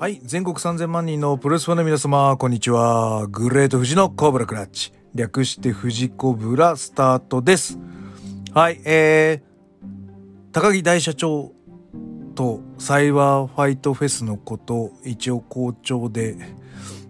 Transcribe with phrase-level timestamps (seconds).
[0.00, 0.20] はい。
[0.22, 3.26] 全国3000万人のプロレスファンの皆様、こんにちは。
[3.26, 4.92] グレート富士のコブラクラッチ。
[5.12, 7.80] 略して富士コブラスタートです。
[8.54, 8.80] はい。
[8.84, 11.50] えー、高木大社長
[12.36, 16.36] とサイバーファイトフェスのこと、一応校長で、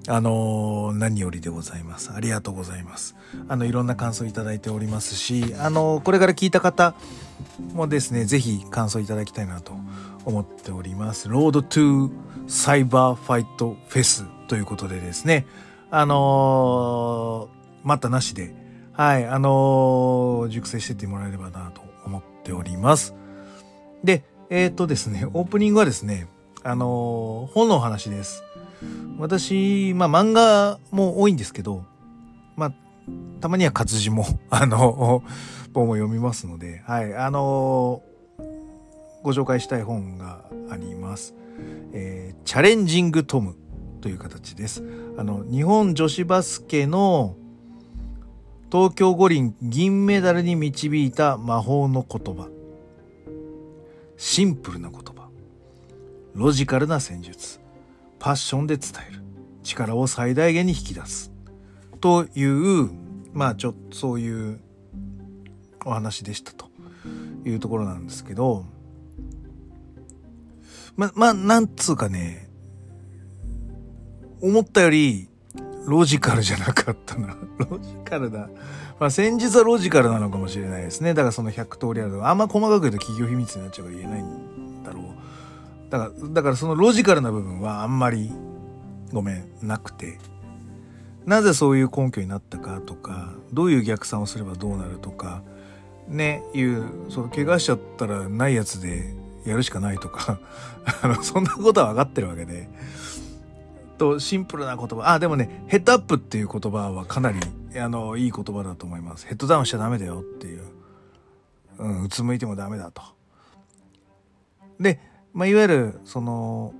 [0.08, 2.10] あのー何よりでございます。
[2.14, 3.16] ありがとうございます。
[3.48, 6.94] あの、いろんな感想いただいておりますし、あのーこれから聞いた方
[7.74, 9.72] もですね、ぜひ感想いただきたいなと
[10.24, 11.28] 思っております。
[11.28, 15.46] Road to CyberFight Fes ということでですね、
[15.90, 18.54] あのー待ったなしで、
[18.92, 23.14] はい、あのー熟成してってもらえればなと思っております。
[24.04, 26.26] で、えっ、とですね、オープニングはですね、
[26.62, 28.42] あの本のお話です。
[29.18, 31.84] 私、まあ漫画も多いんですけど、
[32.56, 32.72] まあ、
[33.40, 35.22] たまには活字も、あの、
[35.78, 38.02] 本も読みますので、はい、あの
[39.22, 41.34] ご紹介したい本があります。
[41.92, 43.56] えーチャレンジングトム
[44.00, 44.82] という形です。
[45.18, 47.36] あの、日本女子バスケの
[48.72, 52.48] 東京五輪銀メダルに導いた魔法の言葉。
[54.16, 55.28] シンプルな言葉。
[56.34, 57.60] ロジカルな戦術。
[58.18, 59.20] パッションで伝える。
[59.62, 61.30] 力を最大限に引き出す。
[62.00, 62.90] という、
[63.34, 64.60] まあちょっとそういう
[65.88, 66.68] お話でしたと
[67.44, 68.64] いうところなんですけど、
[70.96, 72.48] ま、まあ、なんつうかね、
[74.40, 75.28] 思ったより
[75.86, 77.36] ロジカルじゃなかったな。
[77.58, 78.50] ロジカルだ。
[79.00, 81.14] まあ、先日はロジカルなのかもしれないですね。
[81.14, 82.28] だからその100通りある。
[82.28, 85.04] あんま細かく言うと企業秘密になっちゃうから言えないんだろう。
[85.90, 88.30] だから、だからそのロジカルな部分はあんまり、
[89.12, 90.18] ごめん、なくて。
[91.24, 95.42] なぜそういう根拠になったかとか、どういう逆算をすればどうなるとか、
[96.08, 99.14] ね、いう、その怪我しちゃったらないやつで
[99.44, 100.40] やるしかないとか、
[101.02, 102.68] あの、そんなことは分かってるわけで。
[103.98, 105.12] と、シンプルな言葉。
[105.12, 107.40] あ、でもね、ヘッドアップっていう言葉はかなり、
[107.78, 109.26] あの、いい言葉だと思います。
[109.26, 110.62] ヘッドダウンしちゃダメだよっていう。
[111.78, 113.02] うん、うつむいてもダメだと。
[114.80, 115.00] で、
[115.32, 116.72] まあ、いわゆる、その、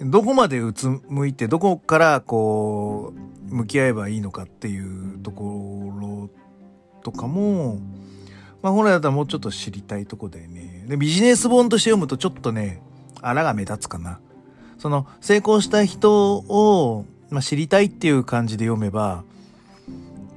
[0.00, 3.12] どこまでうつむいて、どこからこ
[3.50, 6.30] う、向き合えばいいのかっていうところ
[7.02, 7.78] とかも、
[8.62, 10.84] まあ本来だったらもうちょっと知りたいとこだよね。
[10.88, 12.80] で、ビジネス本として読むとちょっとね、
[13.20, 14.20] あらが目立つかな。
[14.78, 19.24] その、成功した人を、まあ知りたいっていう感じで読めば、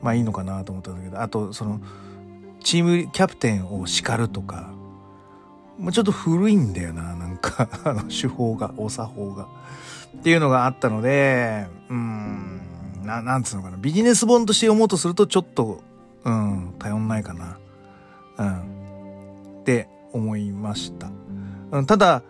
[0.02, 1.82] まあいいのかなと思ったんだけど、あと、その、
[2.64, 4.72] チームキャプテンを叱るとか、
[5.78, 9.48] もうちょっと古いんだよな、なんか、 あの、手法が、お作法が。
[10.18, 12.62] っていうのがあったので、うん、
[13.04, 13.78] な、なんつうのかな。
[13.78, 15.82] ビジネス本として読もうとすると、ちょっと、
[16.24, 17.58] うん、頼んないかな。
[18.38, 19.60] うん。
[19.62, 21.10] って思いました。
[21.72, 22.24] うん、ただ、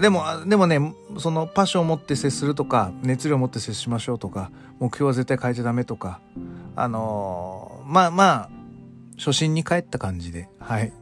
[0.00, 6.20] でも、でもね、そのパッションを持って接するとか、熱量を持って接しましょうとか、目標は絶対変えちゃダメとか、
[6.74, 8.50] あのーまあまあ、
[9.16, 10.92] 初心に帰った感じで、はい、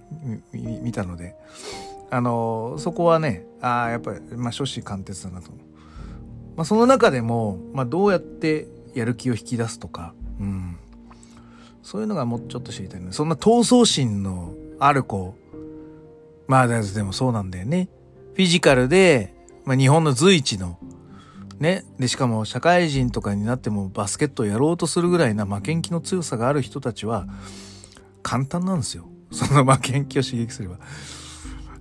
[0.53, 1.35] 見たので、
[2.11, 5.51] あのーそこはね、ああ、やっぱり、まあ、初心貫徹だなと。
[6.57, 10.74] まあ、その中でも、まあ、どうやってやる気を引き出すとか、うん。
[11.85, 13.09] そういうのがもうちょっと知りたいね。
[13.13, 15.37] そんな闘争心のある子、
[16.49, 17.91] まあ、でもそうなんだよね。
[18.33, 19.35] フィジカルで、
[19.65, 20.79] まあ、日本の随一の、
[21.61, 21.85] ね。
[21.99, 27.27] で、しかも社会人とかになってもバスケットをやろうとするぐらいな負けん気の強さがある人たちは、
[28.23, 29.07] 簡単なんですよ。
[29.31, 30.79] その負けん気を刺激すれば。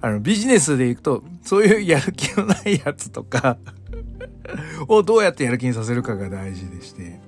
[0.01, 3.57] あの、ビジネスで行くと、そういうやる気のないやつとか
[4.89, 7.21] をどうやってやる気にさせるかが大事でして、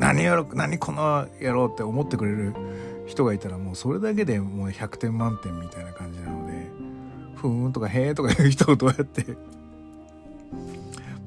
[0.00, 2.54] 何やろ、何このやろうって思ってくれる
[3.06, 6.70] 人がいたらもうそれだけでもう100点満点みたいな感じなので、
[7.36, 9.22] ふーんとかへーとかいう人をどうやって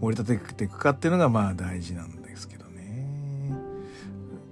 [0.02, 3.08] 盛り立てていくかっていうのがまあ大事なんですけどね。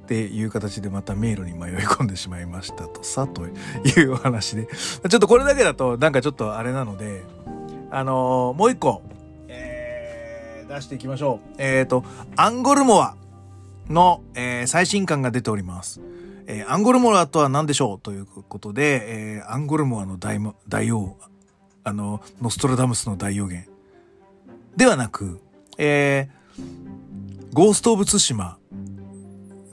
[0.03, 4.67] っていう形でまた迷路に迷い込んでしまいましたとさ、というお話で。
[4.67, 7.23] ちょっとこれだけだとなんかちょっとあれなので、
[7.89, 9.01] あのーもう一個、
[9.47, 11.55] えー出していきましょう。
[11.57, 13.15] えっ、と、アンゴルモア
[13.91, 16.01] の、えー最新刊が出ております。
[16.47, 17.99] えーアンゴルモアとは何でしょう？
[17.99, 21.17] ということで、えーアンゴルモアの大大王、
[21.83, 23.67] あの、ノストラダムスの大予言。
[24.75, 25.39] ではなく、
[25.77, 28.57] えーゴースト・オブ・ツシマ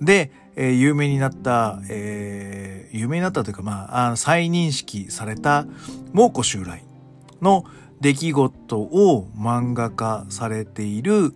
[0.00, 5.66] で、えー有名になった、えー有名になったというか、まあ、あ再認識された
[6.12, 6.84] 猛虎襲来
[7.42, 7.64] の
[8.00, 11.34] 出来事を漫画化されている、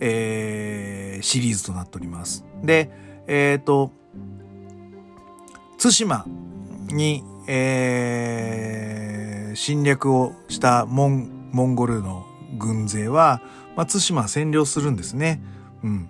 [0.00, 2.44] えーシリーズとなっております。
[2.62, 2.90] で、
[3.26, 3.92] えっ、と、
[5.78, 6.26] 対馬
[6.88, 9.04] に、えー
[9.54, 12.26] 侵略をしたモン、モンゴルの
[12.58, 13.40] 軍勢は、
[13.76, 15.40] まあ、対馬占領するんですね。
[15.82, 16.08] うん。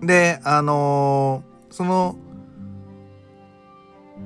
[0.00, 2.16] で、あのー、その、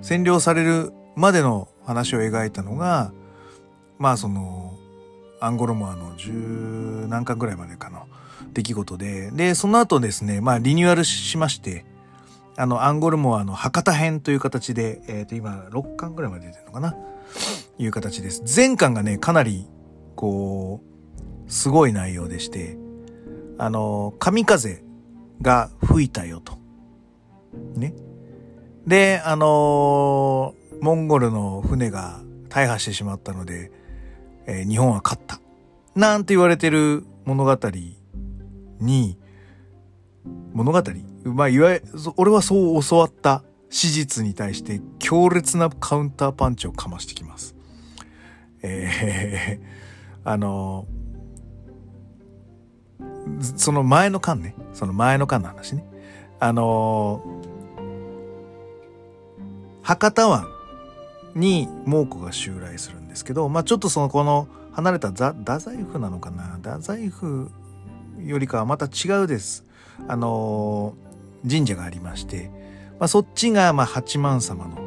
[0.03, 3.13] 占領されるまでの話を描いたのが、
[3.99, 4.77] まあその、
[5.41, 6.33] アンゴロモアの十
[7.09, 8.07] 何巻ぐらいまでかの
[8.53, 11.85] 出来事で、で、その後ですね、まあリニューアルしまして、
[12.57, 16.95] あの、アンゴルモアの博多編という形で、えっ、ー、と、今、6巻ぐらいまで出てるのかな？
[17.79, 18.43] いう形です。
[18.55, 19.67] 前巻がね、かなり、
[20.17, 20.83] こ
[21.49, 22.77] う、すごい内容でして、
[23.59, 24.85] あの、神風
[25.41, 26.59] が吹いたよと。
[27.75, 27.95] ね。
[28.87, 33.71] で、あのモンゴルの船が大破してしまったので、
[34.47, 35.41] えー、日本は勝った。
[35.95, 37.57] なんて言われてる物語
[38.83, 39.19] に、
[40.53, 40.83] 物語
[41.25, 41.85] まあ、いわゆる、
[42.17, 47.55] 俺はそう教わった史実に対して強烈なカウンターパンチをかましてきます。
[48.63, 49.67] えー、
[50.29, 50.87] あの、
[53.57, 55.85] その前の間ね、その前の間の話ね。
[56.39, 57.23] あの、
[59.83, 60.47] 博多湾
[61.35, 67.51] に猛虎が襲来するんですけど、まあちょっとそのこの離れた太宰府なのかな太宰府
[68.27, 69.65] よりかはまた違うです。
[70.09, 70.95] あの
[71.49, 72.51] 神社がありまして、
[72.99, 74.79] まあ、そっちがまあ八幡様の、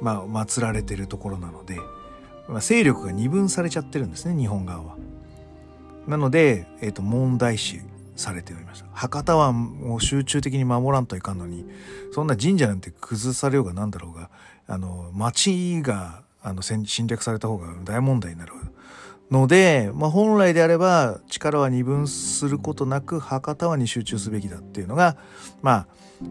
[0.00, 1.76] まあ、祀られてるところなので、
[2.48, 4.96] まあ、勢力が二分されちゃってるんですね日本側は。
[6.06, 7.80] なので、えー、と問題視
[8.16, 8.86] されておりました。
[8.92, 11.66] 博多湾を集中的に守らんといかんのに
[12.12, 14.30] そんな神社なんて崩されようがなんだろうが
[14.66, 18.52] あの町があの侵略された方が大問題になる
[19.30, 25.16] ので、まあ、本来であれば力は二分することなく博多湾に集中すべきだっていうのが
[25.60, 25.86] まあ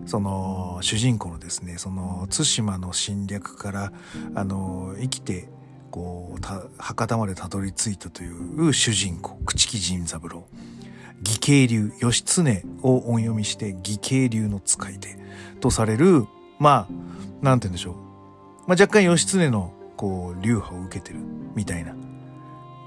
[0.06, 3.92] その主人公のですねその対馬の侵略から
[4.36, 5.48] あの生きて
[5.92, 6.42] こう
[6.78, 10.48] 博多までたどり着いたという主人公朽木仁三郎。
[11.26, 15.18] 義兄流義経を音読みして義兄流の使い手
[15.60, 16.28] とされる
[16.60, 16.88] まあ
[17.42, 17.96] なんて言うんでしょう、
[18.68, 21.20] まあ、若干義経のこう流派を受けてる
[21.56, 21.96] みたいな。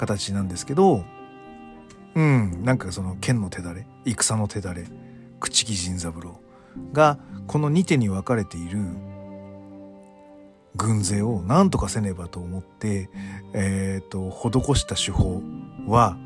[0.00, 1.04] 形なんですけど
[2.14, 4.86] うんなんかその剣の手だれ戦の手だれ
[5.40, 6.40] 朽木仁三郎
[6.92, 8.78] がこの2手に分かれている
[10.76, 13.10] 軍勢を何とかせねばと思って、
[13.52, 15.42] えっ、ー、と、施した手法
[15.86, 16.16] は、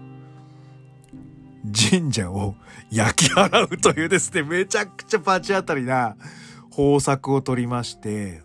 [1.90, 2.54] 神社を
[2.90, 6.16] 焼き払うというですね、めちゃくちゃパチ当たりな
[6.70, 8.42] 方策を取りまして、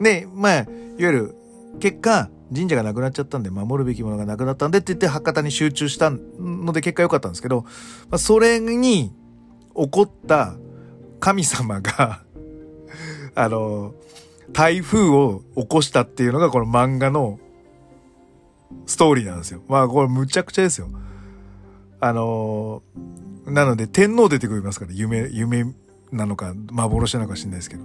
[0.00, 0.66] ね、まあ、いわ
[0.98, 1.36] ゆる、
[1.78, 7.68] 結果、神社がなくなっちゃったんで、守るべきものがなくなったんでって言って博多に集中したので結果良かったんですけど、ま
[8.16, 9.12] あ、それに
[9.74, 10.54] 起こった
[11.20, 12.22] 神様が
[13.34, 13.94] あの、
[14.52, 17.38] 台風を起こしたっていうのがこの漫画の
[18.86, 19.62] ストーリーなんですよ。
[19.68, 20.88] まあこれむちゃくちゃですよ。
[22.00, 22.82] あの、
[23.46, 25.72] なので天皇出てくりますから、夢、夢
[26.10, 27.84] なのか幻なのか知んないですけど。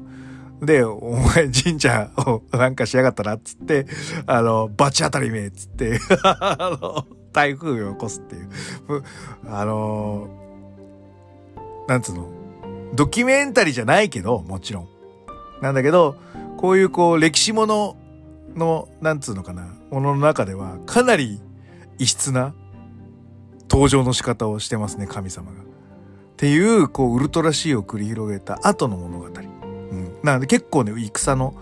[0.61, 3.85] で、お前神社をなんかしやがったなっつって、
[4.25, 8.49] あの、バチ当たりめっつって あの、台風を起こすっていう。
[9.47, 10.27] あの、
[11.87, 12.27] なんつうの、
[12.95, 14.87] ドキュメンタリーじゃないけど、もちろん。
[15.61, 16.15] なんだけど、
[16.57, 17.95] こういうこう歴史もの
[18.55, 21.39] の、なんつうのかな、ものの中ではかなり
[21.99, 22.53] 異質な
[23.69, 25.61] 登場の仕方をしてますね、神様が。
[25.61, 25.63] っ
[26.37, 29.27] ていう、こう、ウルトラシーを繰り広げた後の物語。
[30.23, 31.55] なので結構ね、戦の、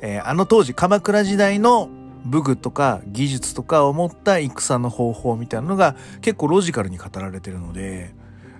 [0.00, 1.88] えー、あの当時、鎌倉時代の
[2.24, 8.14] 武具とか技術とかを持った戦の方法みたいなのが結構ロジカルに語られてるので、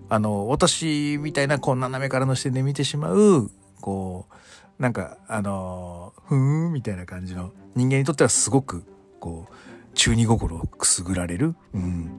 [0.09, 8.85] あの、私みたいなこんな斜めからの視点で見てしまう、こう、なんか、あの、ふーんみたいな感じの人間にとってはすごく、
[9.21, 9.55] こう、
[9.95, 12.11] 中二心をくすぐられる、うん、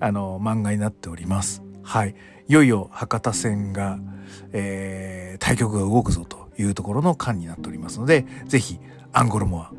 [0.00, 1.62] あの、漫画になっております。
[1.82, 2.14] はい。
[2.48, 3.98] いよいよ博多戦が、
[4.52, 8.78] えー、対局が動くぞというところの巻になっておりますので、ぜひ、
[9.12, 9.72] アンゴルモア、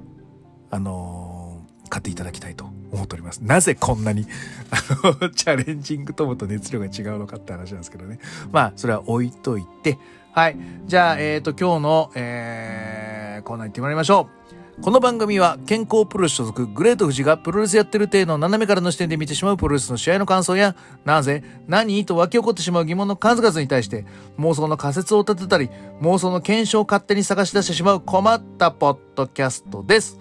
[0.71, 3.39] あのー、買っていただきたいと思っております。
[3.39, 4.25] なぜこんなに、
[4.71, 4.77] あ
[5.21, 8.19] の、チャレンジングトムと熱量が違うのかって話なんですけどね。
[8.51, 9.97] まあ、それは置いといて、
[10.33, 10.57] はい。
[10.85, 14.60] じゃあ、えっ、ー、と、今日の、えー、コーナー行ってまいりましょう。
[14.81, 24.07] この番組は健康プロレス所属グレート富士がプロレスやってる体の斜めからの視点で見てしまうプロレスの試合の感想やなぜ何と湧き起こってしまう疑問の数々に対して
[24.39, 25.69] 妄想の仮説を立てたり
[26.01, 30.17] 妄想の検証を勝手に探し出してしまう困ったポッドキャストです。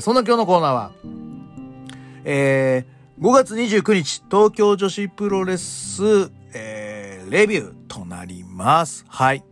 [0.00, 0.92] そんな今日のコーナーは、
[2.24, 9.04] えー、5月29日東京女子プロレス、えー、レビューとなります。
[9.06, 9.44] はい。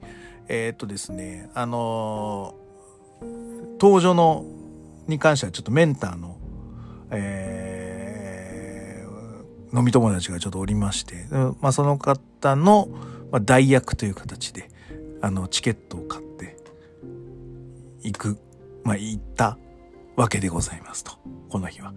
[0.49, 2.55] えー、っとですね、あの、
[3.81, 4.45] 登場の、
[5.07, 6.37] に関してはちょっとメンターの、
[7.11, 7.87] え
[9.77, 11.27] 飲み友達がちょっとおりまして、
[11.61, 12.89] まあ、その方の、
[13.31, 14.71] まあ、代役という形で、
[15.21, 16.57] あの、チケットを買って
[18.03, 18.39] 行く、
[18.85, 19.59] まあ、行った
[20.17, 21.13] わけでございますと。
[21.51, 21.93] この日は。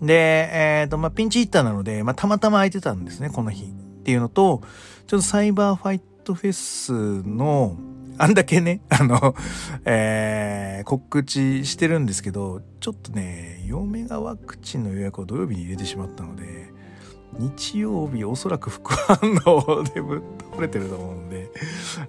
[0.00, 3.64] で、えっ、ー、と、まあ、ピンチヒッターなので、まあ、たまたま空いてたんですね、この日。
[3.64, 3.68] っ
[4.04, 4.62] ていうのと、
[5.06, 6.92] ちょっとサイバーファイトフェス
[7.26, 7.76] の、
[8.18, 9.34] あんだけね、 あの、
[9.84, 16.66] えー、告知してるんですけど、ちょっとね、嫁がワクチンの予約を土曜日に入れてしまったので、
[17.38, 20.20] 日曜日おそらく副反応でぶっ
[20.56, 21.50] 倒れてると思うんで、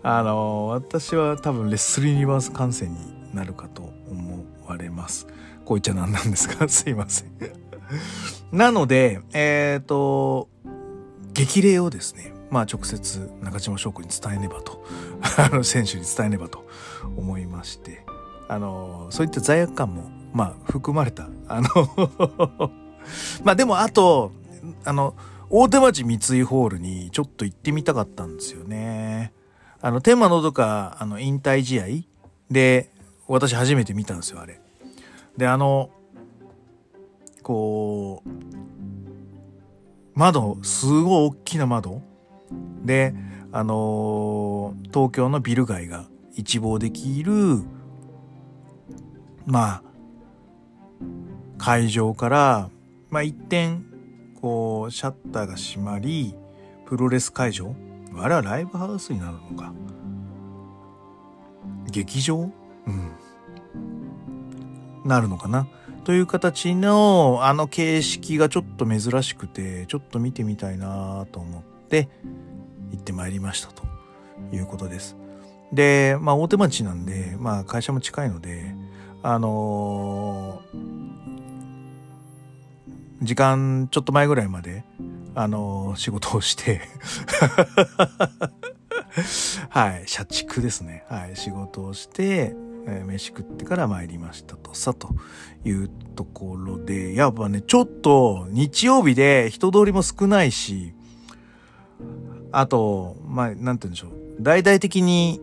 [0.03, 5.27] あの、私は多分レッスルユニバース観戦になるかと思われます。
[5.65, 6.67] こう言っちゃなんなんですか？
[6.69, 7.31] すいません
[8.51, 10.47] なので、えっ、ー、と、
[11.33, 14.83] 激励をですね、まあ直接中島翔子に伝えねばと、
[15.37, 16.65] あの選手に伝えねばと
[17.15, 18.05] 思いまして、
[18.47, 21.69] あの、そういった罪悪感も、まあ含まれた、あの
[23.43, 24.31] まあでもあと、
[24.85, 25.15] あの、
[25.49, 29.33] 大手町三井ホールにちょっと行ってみたかったんですよね。
[29.81, 31.85] あの、天満のどか、あの、引退試合
[32.51, 32.91] で、
[33.27, 34.59] 私初めて見たんですよ、あれ。
[35.37, 35.89] で、あの、
[37.43, 38.29] こう、
[40.15, 42.01] 窓、すごい大きな窓
[42.83, 43.13] で、
[43.51, 46.05] あのー、東京のビル街が
[46.35, 47.61] 一望できる、
[49.45, 49.83] まあ、
[51.57, 52.69] 会場から、
[53.09, 53.85] まあ一点、
[54.41, 56.35] こう、シャッターが閉まり、
[56.85, 57.75] プロレス会場
[58.15, 59.73] あれはライブハウスになるのか。
[61.91, 62.49] 劇場？
[62.87, 63.11] うん。
[65.05, 65.67] なるのかな
[66.03, 72.09] という形のあの形式がちょっと珍しくてちょっと見てみたいなと思って
[72.91, 73.83] 行ってまいりましたと
[74.51, 75.15] いうことです。
[75.71, 78.73] で、まあ大手町なんで、まあ会社も近いので、
[79.23, 84.83] あのー、時間ちょっと前ぐらいまで、
[85.35, 86.81] あのー、仕事をして
[89.69, 91.03] はい、社畜ですね。
[91.09, 92.55] はい、仕事をして、
[92.87, 95.09] え、飯食ってから参りましたとさと
[95.65, 100.93] いうところで、やっぱね、ちょっと日曜日で人通りも少ないし、
[102.51, 104.11] あと、まあ、なんて言うんでしょう。
[104.39, 105.41] 大々的に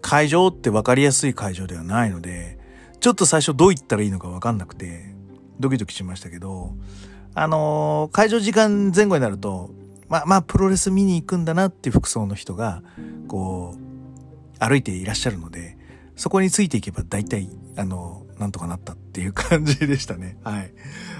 [0.00, 2.58] 会場って分かりやすい会場ではないので、
[3.00, 5.14] ちょっと最初どう言ったらいいのか分かんなくて、
[5.60, 6.74] ドキドキしましたけど、
[7.34, 9.70] あのー、会場時間前後になると、
[10.08, 12.82] まあまあ、プロレス見に行くんだなっていう服装の人が、
[13.28, 15.76] こう、歩いていらっしゃるので、
[16.16, 20.38] そこについていけば大体、あの、なんとかなったっていう感じでしたね。
[20.42, 20.72] はい。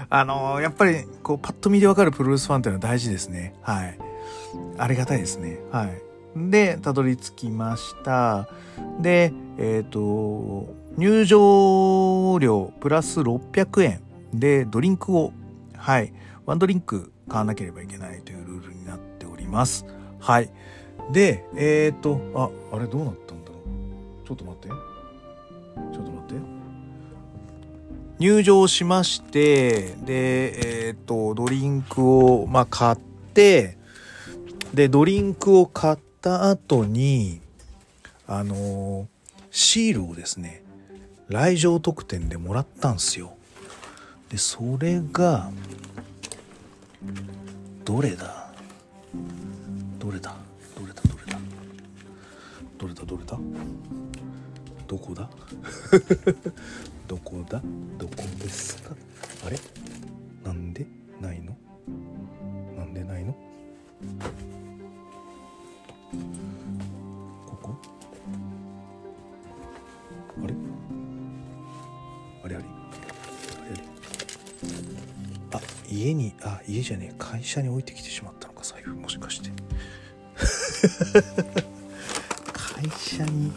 [0.09, 3.53] あの、やっぱり、こう、パッと見でわかるプロレスファンっていうのは大事ですね。
[3.61, 3.97] はい。
[4.77, 5.59] ありがたいですね。
[5.71, 6.01] はい。
[6.35, 8.47] で、たどり着きました。
[9.01, 14.01] で、えっ、ー、と、入場料プラス600円
[14.33, 15.33] でドリンクを、
[15.75, 16.13] はい、
[16.45, 19.85] ワンドリンク買わなければいけないというルールになっております。
[20.19, 20.51] はい。
[21.11, 23.55] で、えっ、ー、と、あ、あれどうなったんだろ
[24.23, 24.27] う。
[24.27, 24.67] ちょっと待って。
[24.67, 26.41] ちょっと待って。
[28.19, 32.97] 入場しまして、で、えっ、ー、と、ドリンクを、まあ、買っ
[33.33, 33.78] て、
[34.73, 37.41] で、ドリンクを買った後に、
[38.27, 39.07] あの
[39.49, 40.63] シールをですね、
[41.27, 43.33] 来場特典でもらったんですよ。
[44.29, 45.51] で、それが、
[47.83, 48.51] どれだ？
[49.97, 50.35] どれだ？
[50.77, 51.01] どれだ？
[51.01, 51.39] どれだ？
[52.77, 53.03] どれだ？
[53.03, 53.39] どれだ？
[54.87, 55.29] どこだ？
[57.07, 57.61] どこだ？
[57.97, 58.95] どこですか？
[59.45, 59.57] あれ？
[60.43, 60.85] なんで
[61.19, 61.57] ないの？
[62.77, 63.35] なんでないの？
[75.99, 79.49] 家にあ家じゃねえ会社に置いてきてしまったのか財布もしかして。
[82.53, 83.51] 会社に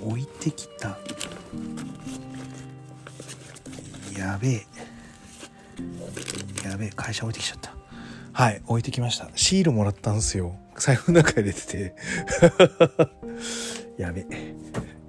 [0.00, 0.96] 置いてきた。
[4.18, 4.66] やべえ。
[6.64, 7.76] やべえ会社置いてきちゃった。
[8.32, 9.28] はい置いてきました。
[9.34, 10.56] シールもらったんですよ。
[10.78, 11.94] 財布の中入れてて。
[14.00, 14.54] やべえ。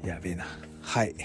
[0.06, 0.46] やべえな。
[0.82, 1.16] はい。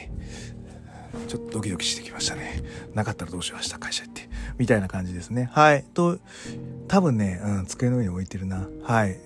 [1.27, 2.63] ちょっとドキドキしてきましたね。
[2.95, 4.29] なかったらどうしました会社行って。
[4.59, 5.51] みたいな感じですね。
[5.53, 5.85] はい。
[5.95, 6.19] と
[6.89, 8.69] 多分ね、うん、机の上に置いてるな。
[8.83, 9.19] はい。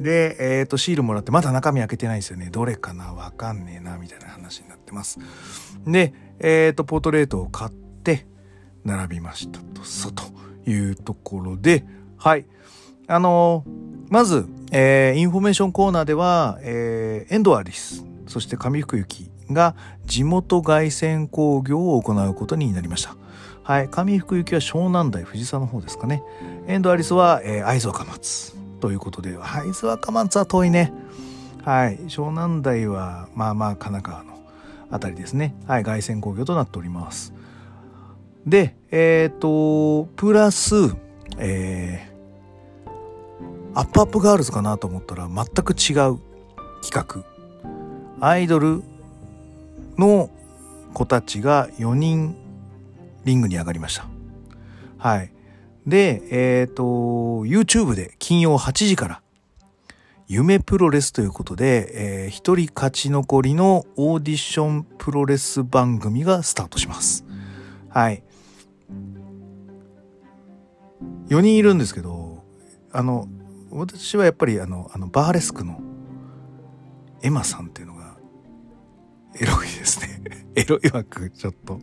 [0.00, 2.50] で、えっ、ー、と、シールもらって、まだ中身開けてないんですよね。
[2.50, 3.14] どれかな？
[3.14, 5.18] わかんねえな、みたいな話になってます。
[5.86, 8.26] で、えっ、ー、と、ポートレートを買って、
[8.84, 10.22] 並びましたと、さ、と
[10.70, 11.84] いうところで、
[12.18, 12.46] はい。
[13.08, 19.74] あのー、まず、えー、インフォメーションコーナーでは、えー、遠藤有栖、そして上福ゆきが
[20.04, 23.16] 地元凱旋工業を行うことになりました。
[23.62, 23.88] はい。
[23.88, 26.22] 上福行きは湘南台、藤沢の方ですかね。
[26.68, 28.54] エンドアリスは、えー、会津若松。
[28.80, 30.92] ということで、会津若松は遠いね。
[31.64, 31.98] はい。
[32.06, 34.40] 湘南台は、まあまあ、神奈川の
[34.90, 35.56] あたりですね。
[35.66, 35.84] はい。
[35.84, 37.32] 凱旋工業となっております。
[38.46, 40.94] で、えっ、ー、と、プラス、
[41.38, 46.20] えー、アップアップガールズかなと思ったら全く違う
[46.82, 47.24] 企画。
[48.20, 48.84] アイドル
[49.98, 50.30] の
[50.94, 52.36] 子たちが4人
[53.24, 54.06] リングに上がりました。
[54.98, 55.32] はい。
[55.86, 56.82] で、えっ、ー、と、
[57.44, 59.22] YouTube で金曜8時から、
[60.28, 67.24] 夢プロレスということで、えー、一人勝ち残りのオーディションプロレス番組がスタートします。
[67.88, 68.24] はい。
[71.28, 72.42] 4人いるんですけど、
[72.92, 73.28] あの、
[73.70, 75.80] 私はやっぱりあの、あの、バーレスクの
[77.22, 77.95] エマさんっていうの、
[79.40, 80.20] エロいですね。
[80.56, 81.80] エロい枠、ちょっと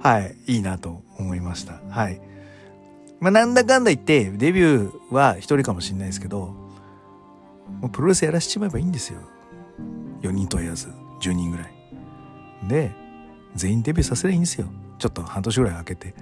[0.00, 1.80] はい、いいなと思いました。
[1.88, 2.20] はい。
[3.20, 6.54] まあ、なんだかんだ言って、デビューは一人かもしれないですけど、
[7.80, 9.20] もうプロレスやらしちまえばいいんですよ。
[10.22, 10.88] 4人問い合わず、
[11.20, 11.74] 10人ぐらい。
[12.68, 12.92] で、
[13.54, 14.66] 全員デビューさせればいいんですよ。
[14.98, 16.14] ちょっと半年ぐらい空けて。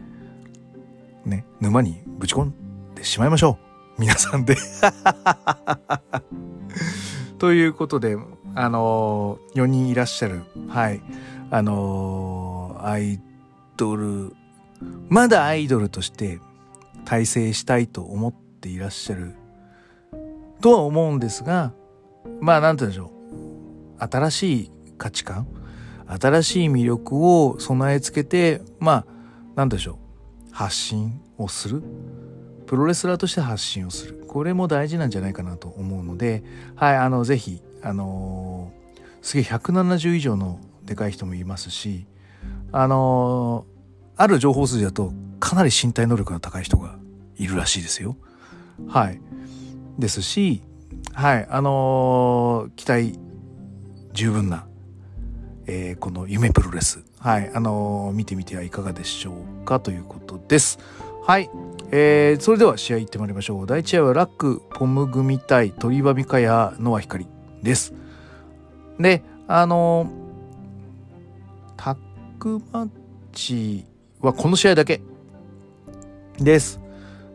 [1.25, 2.55] ね、沼にぶち込ん
[2.95, 3.59] でしまいましょ
[3.97, 4.01] う。
[4.01, 4.57] 皆さんで
[7.39, 8.17] ということで、
[8.61, 10.43] あのー、4人いらっしゃる。
[10.69, 11.01] はい。
[11.49, 13.21] あのー、アイ
[13.77, 14.35] ドル、
[15.09, 16.41] まだアイドルとして
[17.05, 19.37] 大成したいと思っていらっしゃる
[20.61, 21.73] とは思うんですが、
[22.41, 23.13] まあ、なんて言うんでしょ
[24.01, 24.11] う。
[24.11, 25.47] 新しい価値観、
[26.21, 29.07] 新しい魅力を備え付けて、まあ、
[29.55, 30.01] なんでしょ
[30.51, 30.53] う。
[30.53, 31.81] 発信をする。
[32.67, 34.25] プロレスラーとして発信をする。
[34.27, 36.43] これも大事なんじゃないかなと思うので、
[36.75, 38.73] はい、あの、ぜひ、あの、
[39.23, 42.07] すげえ170以上のでかい人もいますし、
[42.73, 43.67] あの、
[44.17, 46.99] ある情報筋だとかなり身体能力が高い人が
[47.37, 48.17] いるらしいですよ。
[48.89, 49.21] はい。
[49.99, 50.63] ですし、
[51.13, 53.19] はい、あの、期待
[54.13, 54.67] 十分な、
[55.67, 60.79] えー、この夢プロレス、はい、あの、見てみてはいかがでしょうかということです。
[61.27, 61.51] はい。
[61.91, 63.67] えー、それでは試合行ってまいりましょう。
[63.67, 67.27] 第1試合はラック、ポム組対鳥羽美香やノア光
[67.63, 67.95] です。
[68.99, 70.11] で、あの、
[71.77, 71.97] タッ
[72.39, 72.89] クマッ
[73.33, 73.85] チ
[74.21, 75.01] はこの試合だけ
[76.39, 76.81] です。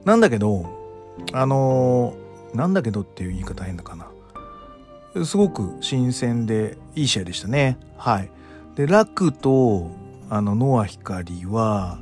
[0.05, 0.65] なんだけど、
[1.31, 2.15] あの、
[2.53, 4.07] なんだけどっていう言い方変だかな。
[5.25, 7.77] すごく新鮮でいい試合でしたね。
[7.97, 8.31] はい。
[8.75, 9.91] で、ラクと、
[10.29, 11.99] あの、ノア光は、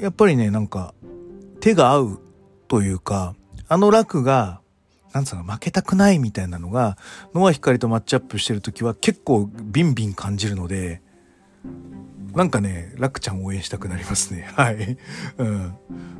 [0.00, 0.94] やっぱりね、なんか、
[1.60, 2.20] 手が合う
[2.68, 3.34] というか、
[3.68, 4.60] あの楽が、
[5.14, 6.98] なんつうの、負けたくないみたいなのが、
[7.34, 11.02] ノア光とマッチアップしてる時は結構ビンビン感じるので、
[12.34, 14.48] なんかね、楽ちゃん応援したくなりますね。
[14.56, 14.98] はい。
[15.38, 15.76] うん。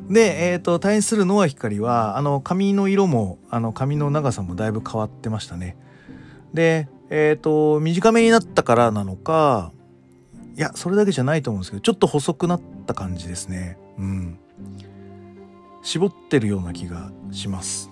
[0.09, 5.75] で、えっ、ー、と、対するノア光は、あの、髪の色も、あの、髪の長さもだいぶ変わってましたね。
[6.53, 9.73] で、えっ、ー、と、短めになったからなのか、
[10.55, 13.77] いや、それだけじゃないと思うんですけど、ちょっと細くなった感じですね。
[13.97, 14.39] うん。
[15.81, 17.91] 絞ってるような気がします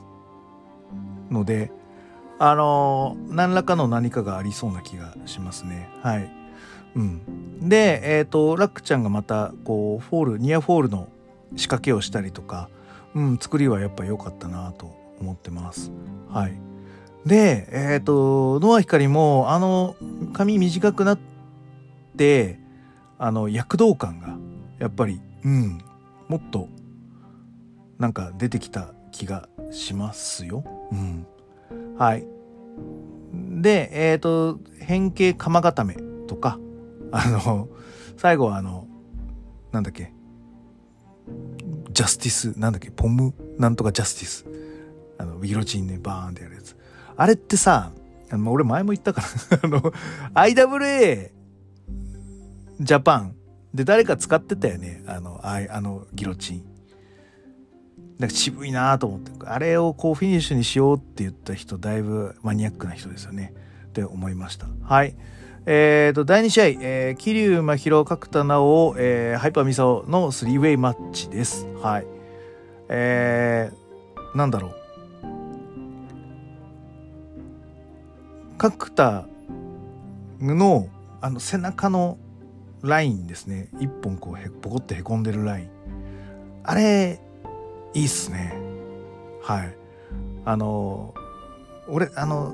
[1.33, 1.71] ので
[2.39, 5.89] あの何らかの何かがありそうな気がしますね。
[6.01, 6.29] はい。
[6.95, 7.69] うん。
[7.69, 11.09] でえっ、ー、とらくちゃんがまたこうフォールニアフォールの
[11.55, 12.69] 仕掛けをしたりとか
[13.13, 15.91] うん作りはやっぱ良かったなと思ってます。
[16.29, 16.53] はい。
[17.25, 19.95] でえっ、ー、とノア光もあの
[20.33, 21.19] 髪短くなっ
[22.17, 22.59] て
[23.17, 24.35] あの躍動感が
[24.79, 25.79] やっぱりうん
[26.27, 26.67] もっと
[27.99, 30.63] なんか出てきた気がしますよ。
[30.91, 31.25] うん。
[31.97, 32.25] はい。
[33.61, 35.95] で、えっ、ー、と、変形鎌固め
[36.27, 36.59] とか、
[37.11, 37.67] あの、
[38.17, 38.87] 最後はあの、
[39.71, 40.13] なんだっけ、
[41.91, 44.45] ジャスティス、なんだっけ、ポム、なんとかジャスティス。
[45.17, 46.75] あの、ギロチンね、バーンってやるやつ。
[47.15, 47.91] あれってさ、
[48.29, 49.79] あの俺前も言ったから あの、
[50.33, 51.31] IWA
[52.79, 53.35] ジャパン
[53.73, 55.03] で誰か使ってたよね。
[55.07, 56.72] あの、ああの、ギロチン。
[58.23, 63.53] なんか渋いなと思ってあれをこうフィニッシュにしようって言った人だいぶマニアックな人ですよね。
[63.87, 64.65] って思いました。
[64.81, 65.13] はい。
[65.65, 71.67] えーと第2試合、えー、桐生真弥角田奈穂、えー、ハイパーミサオのスリーウェイマッチです。
[71.81, 72.07] はい。
[72.87, 74.75] えー、なんだろう。
[78.57, 79.27] 角田
[80.39, 80.87] の
[81.19, 82.17] あの背中の
[82.83, 83.67] ラインですね。
[83.81, 85.69] 一本こうへポコってへこんでるライン。
[86.63, 87.19] あれ
[87.93, 88.53] いいっすね。
[89.41, 89.75] はい。
[90.45, 91.13] あの
[91.87, 92.53] 俺あの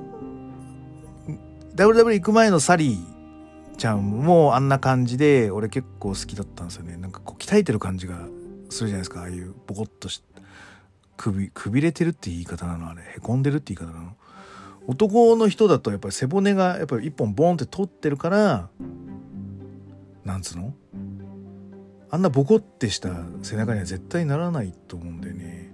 [1.75, 6.97] WW 行く前のサリーちゃんもあんな感じで俺結構好きだったんですよね。
[6.97, 8.27] なんかこう鍛えてる感じが
[8.69, 9.21] するじゃないですか。
[9.21, 10.23] ああいうボコッとし
[11.15, 12.89] くびくびれてるって言い方なの？
[12.89, 13.01] あれ。
[13.01, 14.15] へこんでるって言い方なの？
[14.87, 18.69] 男の人だとやっぱり背骨がやっぱり一本ボンって取ってるから
[20.25, 20.73] なんつうの？
[22.11, 23.09] あんなボコってした
[23.43, 25.71] 背中には絶対ならないと思うんだよね。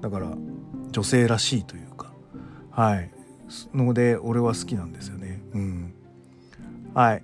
[0.00, 0.32] だから
[0.90, 2.12] 女性らしいというか。
[2.70, 3.10] はい。
[3.74, 5.42] ので俺は好きなんですよね。
[5.54, 5.94] うん。
[6.94, 7.22] はい。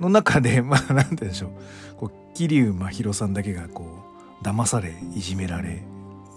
[0.00, 1.50] の中で まあ何て言うんでしょう。
[1.96, 4.04] こう桐生真宙さんだけがこ
[4.42, 5.84] う騙されいじめられ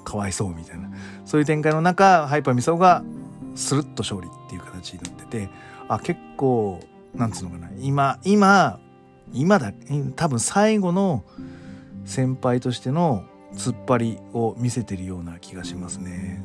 [0.04, 0.90] かわいそうみたいな。
[1.26, 3.04] そういう展開の中ハイパーミサオが
[3.56, 5.50] スルッと勝利っていう形になってて
[5.88, 6.80] あ結構
[7.16, 7.70] なんつうのかな。
[7.80, 8.80] 今今
[9.34, 9.74] 今だ
[10.16, 11.24] 多分最後の
[12.06, 16.44] 先輩としての突っ張りを見せてるような気がしますね。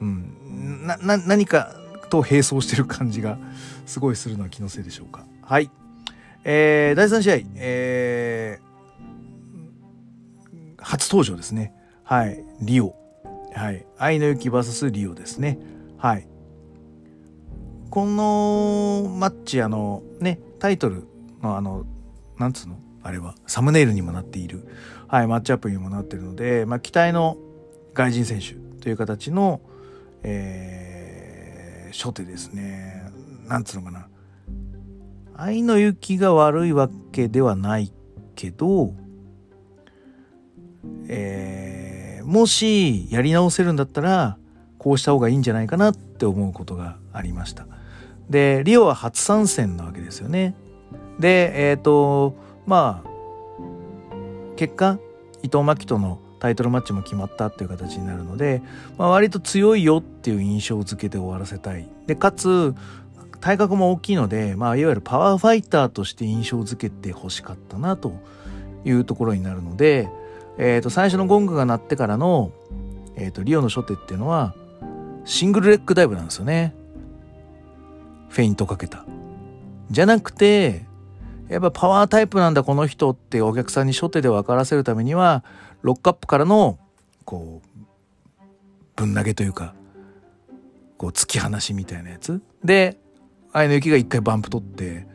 [0.00, 1.76] うん、なな何か
[2.10, 3.38] と並走してる感じが
[3.86, 5.24] すごいするのは気のせいでしょうか。
[5.42, 5.70] はい。
[6.44, 11.72] えー、第3試合、えー、初登場ですね。
[12.02, 12.44] はい。
[12.60, 12.94] リオ。
[13.54, 13.86] はい。
[13.96, 15.58] 愛の雪 VS リオですね。
[15.98, 16.26] はい。
[17.90, 21.06] このマッチ、あの、ね、タイトル
[21.42, 21.84] のあの、
[22.38, 22.78] なんつうの？
[23.02, 24.68] あれは、サムネイルにもなっている、
[25.08, 27.36] はい、マッチアップにもなってるので、まあ、期待の
[27.94, 29.60] 外人選手という形の、
[30.22, 33.02] えー、初手ですね。
[33.48, 34.06] なんつうのかな。
[35.34, 37.92] 愛の雪が悪いわけではない
[38.36, 38.94] けど、
[41.08, 44.38] えー、もしやり直せるんだったら、
[44.78, 47.66] こうした方がいいんじゃないかなって思うことがありました。
[48.30, 50.54] で、リオは初参戦なわけですよね。
[51.18, 52.34] で、えっ、ー、と、
[52.66, 53.08] まあ、
[54.56, 54.98] 結果、
[55.42, 58.62] 伊藤真希とのタイトルマッチも決まったっていう形になるので、
[58.98, 61.88] まあ、割と強いよっていう印象付けて終わらせたい。
[62.06, 62.74] で、かつ、
[63.40, 68.12] 体格も大きいので、まあ、いわゆるパワーファイターとして印象付けて欲しかったなと
[68.84, 70.08] いうところになるので、
[70.58, 72.52] えっ、ー、と、最初のゴングが鳴ってからの、
[73.16, 74.54] えっ、ー、と、リオの初手っていうのは、
[75.24, 76.74] シングルレッグダイブなんですよね。
[78.28, 79.04] フェイントかけた。
[79.90, 80.86] じゃなくて、
[81.52, 85.44] やっぱパワータイプなんだこの人ってお客さんに初手で分からせるためには、
[85.82, 86.78] ロックアップからの、
[87.24, 87.82] こう、
[88.96, 89.74] ぶん投げというか、
[90.98, 92.40] こう突き放しみたいなやつ。
[92.64, 92.98] で、
[93.52, 95.06] 愛の雪が一回バンプ取って、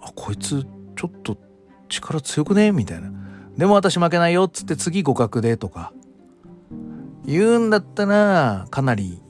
[0.00, 0.66] あ、こいつ
[0.96, 1.38] ちょっと
[1.88, 2.72] 力強くね？
[2.72, 3.10] みたいな。
[3.56, 5.92] でも私負けないよっつって次互角でとか。
[7.24, 9.22] 言うんだったら、かなり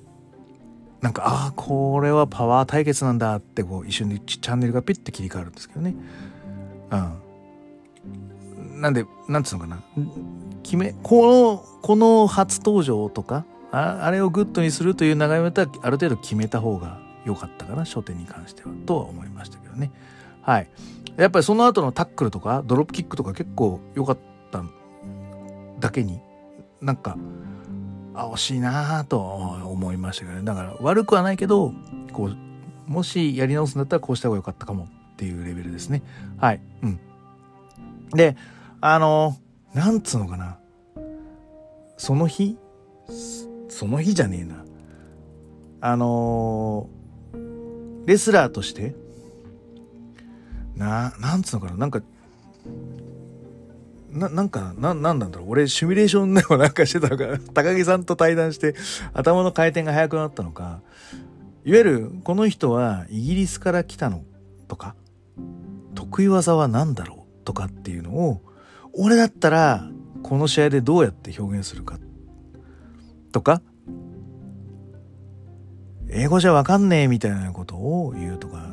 [1.00, 5.94] なんかああこれはパワー対決なんだってこう一瞬でチャンネルがピッて切り替わるんですけどね。
[6.90, 8.80] うん。
[8.80, 9.82] なんでなんつうのかな
[10.62, 19.90] 決めこのこの初登場とかああれをグッドにするという流れはある程度決めた方が良かったかな初手に関してはとは思いましたけどね。
[20.42, 20.68] はい。
[21.16, 24.18] やっぱりその後のタックルとかドロップキックとか結構良かっ
[24.50, 24.62] た
[25.78, 26.20] だけに
[26.80, 27.16] なんか
[28.14, 31.72] あ惜しいなと思いましたけどねだから悪くはないけど
[32.12, 32.36] こう
[32.90, 34.88] もしやり直すんだったらこうした方が良かったかも
[35.20, 36.02] っていうレベルですね。
[36.38, 36.62] はい。
[36.82, 37.00] うん。
[38.12, 38.38] で
[38.80, 39.36] あの
[39.74, 40.58] なんつうのかな。
[41.98, 42.56] その日？
[43.68, 44.64] その日じゃねえな。
[45.82, 46.88] あの
[48.06, 48.94] レスラーとして？
[50.74, 51.76] ななんつうのかな。
[51.76, 52.00] なんか
[54.10, 55.50] な、なんか、な、なんなんだろう。
[55.50, 58.74] 俺、シミュレーションでもなんかしてたのか、 高木さんと対談して、
[59.12, 60.80] 頭の回転が速くなったのか、
[61.64, 64.24] いわゆる、この人はイギリスから来たの
[64.66, 64.96] とか、
[66.10, 68.42] 得意技は何だろうとかっていうのを、
[68.92, 69.88] 俺だったら、
[70.22, 71.98] この試合でどうやって表現するか、
[73.32, 73.62] とか、
[76.10, 78.68] 英語じゃわかんねえみたいなことを言うとか、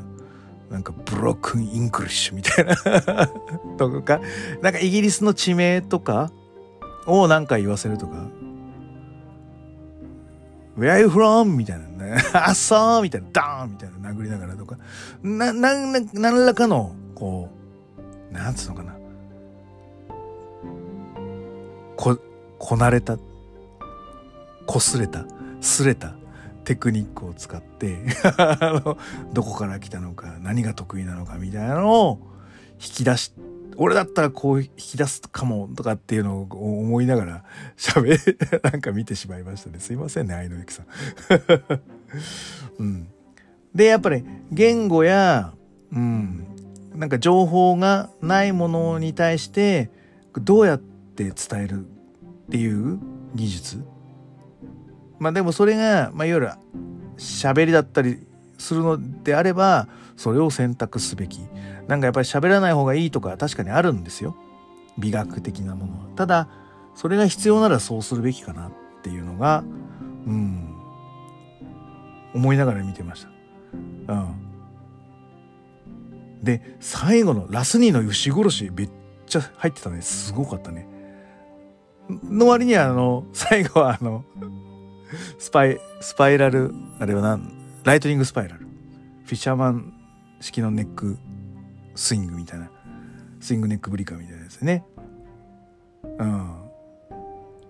[0.71, 2.75] なんか broken English みたいな
[3.77, 4.19] とか、
[4.63, 6.31] なんかイギリスの地名とか
[7.05, 8.15] をなんか言わせるとか、
[10.77, 11.55] Where are you from?
[11.55, 12.17] みたいなね。
[12.33, 14.77] あっそうみたいな、ダーンみたいな殴りながらとか、
[15.23, 17.49] な、な、な、何らかの、こ
[18.29, 18.95] う、なんつうのかな。
[21.95, 22.19] こ、
[22.59, 23.17] こなれた、
[24.67, 25.25] こすれた、
[25.59, 26.13] すれた、
[26.63, 27.97] テクニックを使って
[29.33, 32.19] どこから来たのか何が得意なのかみたいなのを
[32.73, 33.31] 引き出し
[33.77, 37.43] 俺だったらこう引き出すかもとかっていうのを思いながら
[37.77, 38.35] 喋
[38.69, 39.79] なんか見てしまいましたね。
[39.79, 40.85] すいませんね愛のゆきさん。
[42.83, 43.07] うん、
[43.73, 45.53] でやっぱり言語や
[45.93, 46.56] うん。
[46.97, 49.91] なんか情報がないものに対して
[50.35, 52.99] どうやって伝えるっていう
[53.35, 53.83] 技術？
[55.19, 56.49] まあでもそれが、まあ、いわゆる
[57.17, 58.25] 喋りだったり
[58.57, 61.39] するのであれば、それを選択すべき。
[61.87, 64.35] なんかやっぱり喋らない方がいいとか確かにあるんですよ。
[64.97, 66.07] 美学的なものは。
[66.15, 66.49] ただ
[66.95, 68.71] それが必要ならそうするべきかなっ
[69.03, 69.63] ていうのが
[70.25, 70.75] うん。
[72.33, 73.25] 思いながら見てまし
[74.07, 74.13] た。
[74.13, 74.46] うん。
[76.43, 78.89] で最後のラスニーの牛殺しめっ
[79.25, 80.01] ちゃ入ってたね。
[80.01, 80.87] すごかったね。
[82.09, 84.23] の割にはあの最後はあの
[85.37, 87.51] スパイスパイラルあれはなん
[87.83, 88.67] ライトニングスパイラル。
[89.25, 89.93] フィッシャーマン
[90.39, 91.17] 式のネック
[91.95, 92.71] スイングみたいな。
[93.39, 94.83] スイングネックブリカみたいなやつね。
[96.03, 96.57] うん。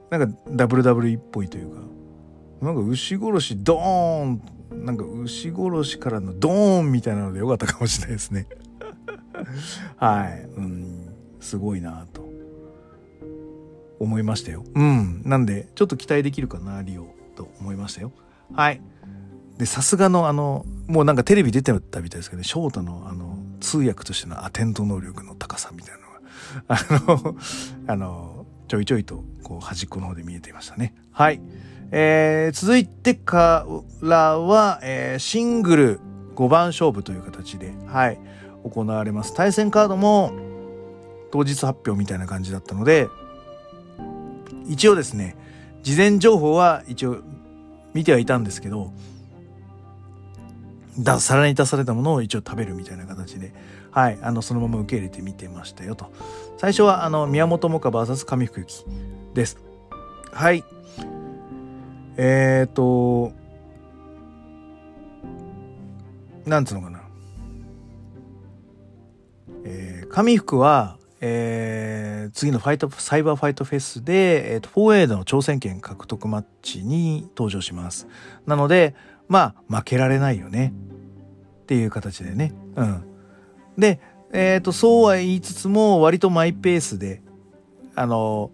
[0.10, 1.82] なんか WW っぽいというか。
[2.62, 8.48] なんか牛殺しドーンなんか牛殺しからのドーンみたいなのでよかったかもしれないですね。
[9.98, 10.48] はい。
[10.56, 11.14] うん。
[11.40, 12.28] すごいなと。
[14.00, 14.64] 思いましたよ。
[14.76, 15.22] うん。
[15.26, 18.12] なんでちょっと期待できるかなリオと思いましたよ。
[18.54, 18.82] はい。
[19.58, 22.44] でさすがのあのもうなんかテレビ出てたみたいですけどね。
[22.44, 26.18] 翔太のあの通訳としてのアテント能力の高さみたいなのが。
[26.68, 26.78] あ
[27.26, 27.36] の
[27.88, 30.94] あのちょいちょいとこう端っこの方で見えていましたね。
[31.12, 31.42] はい
[31.92, 33.66] えー、続いてか
[34.02, 36.00] らは、えー、シングル
[36.36, 38.20] 5番勝負という形で、はい、
[38.64, 39.34] 行われます。
[39.34, 40.32] 対戦カードも
[41.32, 43.08] 当日発表みたいな感じだったので、
[44.68, 45.36] 一応ですね、
[45.82, 47.22] 事前情報は一応
[47.94, 48.92] 見てはいたんですけど、
[51.00, 53.54] だ、皿に出されたものを一応食べるみたいな形で、
[53.92, 56.12] はい、あの、そのまま受け入れて見てましたよと。
[56.58, 58.86] 最初は、あの、宮本萌歌 VS 上福幸
[59.34, 59.58] です。
[60.32, 60.64] はい。
[62.18, 63.32] えっ、ー、と、
[66.46, 67.02] なんつうのかな。
[69.66, 78.08] えー、上福は、えー、次のファイト、サイバーファイトフェスで、えっ、ー、と、4A の挑戦権獲得マッチに登場します。
[78.46, 78.96] なので、
[79.28, 80.74] まあ、負けられないよね。
[81.64, 82.54] っていう形でね。
[82.76, 83.04] うん。
[83.78, 84.00] で、
[84.34, 87.22] えっ、ー、と、そうは言いつつも、割とマイペースで、
[87.94, 88.52] あの、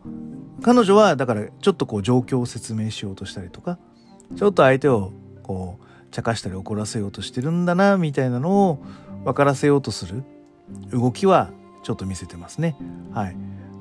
[0.63, 3.77] 彼女は、だから、ちょっとこう、状況を説明しようとしたりとか、
[4.35, 5.11] ちょっと相手を、
[5.43, 8.79] こう、茶化したり怒らせようとしてるんだな、みたいなのを
[9.25, 10.23] 分からせようとする
[10.91, 11.51] 動きは、
[11.83, 12.77] ちょっと見せてますね。
[13.11, 13.35] はい。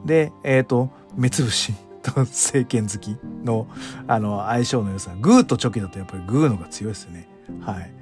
[0.05, 3.69] で、えっ、ー、と、目つぶしと政権好きの、
[4.09, 5.13] あの、相性の良さ。
[5.21, 7.29] グーとチョキだとやっぱりグーのが強いですよね。
[7.61, 7.93] はい。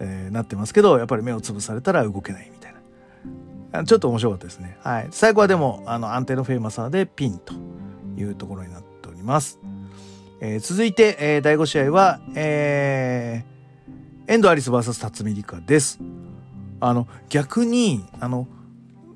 [0.00, 2.74] えー、なってますけど、やっぱり目をつぶされたら動けないみたい
[3.72, 3.84] な。
[3.84, 4.76] ちょっと面白かったですね。
[4.82, 5.08] はい。
[5.12, 7.54] 最後はでも、あの、安定のフェイマサーでピンと
[8.16, 9.58] いうところになっております。
[10.40, 16.00] えー、続いて、えー、第5試合は、えー、エンドアリス VS 辰巳梨花です。
[16.80, 18.46] あの、逆に、あの、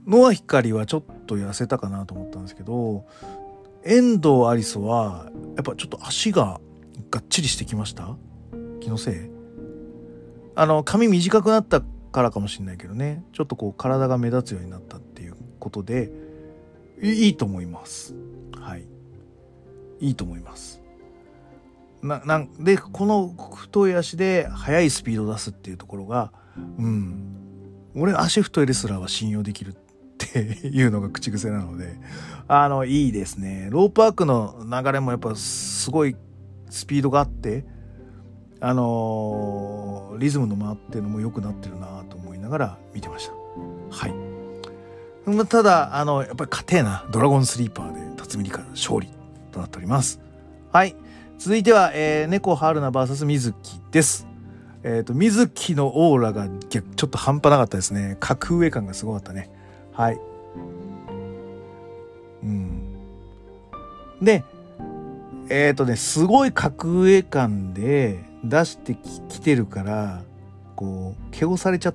[0.06, 3.04] ノア光はちょっと痩せたかなと思ったんですけど、
[3.84, 6.60] 遠藤アリスは、やっぱちょっと足が
[7.10, 8.16] がっちりしてきました？
[8.80, 9.14] 気のせい？
[10.54, 11.82] あの、髪短くなった
[12.12, 16.10] からかもしれないけどね、ちょっとこう体が目立つようになったっていうことで、
[17.00, 18.14] いいと思います。
[18.68, 18.86] はい。
[20.00, 20.82] いいと思います。
[22.02, 26.32] な、なんで、この太い足で速いスピードを出すっていうところが、
[26.78, 27.34] うん。
[27.96, 29.76] 俺足太いレスラーは信用できるっ
[30.18, 31.98] ていうのが口癖なので、
[32.46, 33.68] あの、いいですね。
[33.70, 36.14] ロープワークの流れもやっぱすごい
[36.68, 37.64] スピードがあって、
[38.60, 43.32] あのー、リズムの回ってるのも良くなってるなと思いながら見てました。
[43.90, 44.14] はい。
[45.46, 47.97] ただ、あの、やっぱり勝てえな、ドラゴンスリーパーで
[48.28, 49.08] 辰巳理香勝利
[49.50, 50.20] となっております。
[50.72, 50.94] はい。
[51.38, 54.26] 続いては、えー、猫春菜 VS 水木です。
[54.82, 58.16] えっ、ー、と、水木のオーラがちょっと半端なかったですね。
[58.20, 59.50] 格上感がすごかったね。
[59.92, 60.20] はい。
[62.42, 62.96] うん。
[64.20, 64.44] で、
[65.48, 68.94] えっ、ー、とね、すごい格上感で出して
[69.28, 70.22] きてるから、
[70.76, 71.94] こう、毛をされちゃっ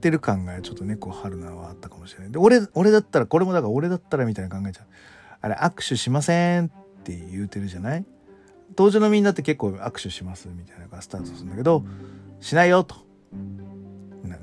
[0.00, 2.30] てる感がちょっと猫春菜はあったかもしれない。
[2.32, 4.86] で、俺、俺だったら、これもだから俺だったらみたいな考えちゃう。
[5.40, 6.70] あれ、握手しませんっ
[7.04, 8.04] て言うてるじゃない？
[8.74, 11.84] 当時のみんなって結構握手しますみたいなのがスタートするんだけど、
[12.40, 12.96] しないよと。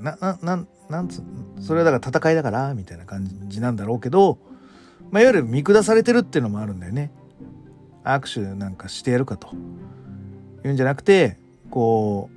[0.00, 1.22] な、な、な、なんつ
[1.60, 4.38] それはだから戦いだからみたいな感じなんだろうけど、
[5.10, 7.12] まあ、いわゆる見下されてるっていうのもあるんだよね。
[8.04, 9.48] 握手なんかしてやるかと。
[10.64, 11.38] いうんじゃなくて、
[11.70, 12.30] こ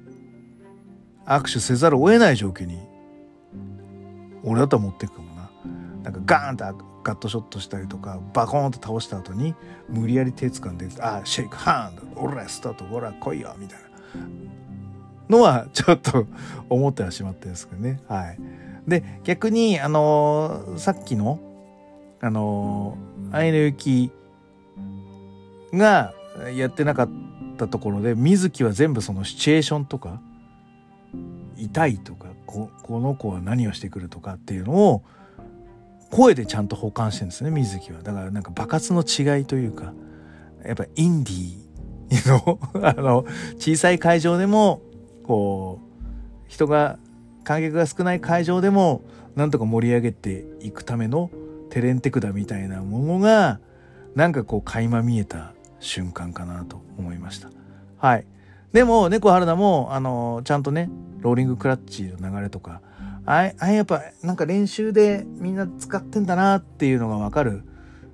[1.25, 2.77] う、握手せざるを得ない状況に、
[4.43, 5.49] 俺だったら持っていくかもな。
[6.03, 6.65] なんかガーンと
[7.07, 9.55] ガットショットしたりとか、バコーンと倒した後に、
[9.87, 13.87] 無理やり手掴んで、あ、シェイクハンド、オラスタート、ほら来いよ、みたいな。
[15.29, 16.25] のはちょっと
[16.69, 18.01] 思ってはしまってるんですけどね。
[18.09, 18.39] はい。
[18.87, 21.39] で、逆に、あのー、さっきの、
[22.19, 24.11] あのー、愛の雪
[25.73, 26.13] が
[26.53, 27.09] やってなかっ
[27.57, 30.19] たところで、水木は全部そのシチュエーションとか、
[31.55, 35.03] 痛いとか、ここの子は何をしてくるとかっていうのを
[36.11, 38.01] 声でちゃんと保管してるんですね水木は。
[38.01, 39.93] だからなんか爆発の違いというか
[40.65, 43.25] やっぱインディーの あの
[43.57, 44.81] 小さい会場でも
[45.23, 45.87] こう
[46.47, 46.97] 人が
[47.43, 49.01] 観客が少ない会場でも
[49.35, 51.29] なんとか盛り上げていくための
[51.69, 53.59] テレンテクダみたいなものが
[54.15, 57.49] なんかこう垣間見えた瞬間かなと思いました。
[57.97, 58.25] はい。
[58.73, 60.89] でも猫春菜もあのちゃんとね
[61.19, 62.81] ローリングクラッチの流れとか
[63.27, 67.63] ああやっぱなんか練習でみんな使ってんだなっていうのがわかる